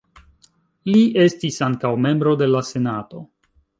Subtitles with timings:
[0.91, 3.23] Li estis ankaŭ membro de la senato.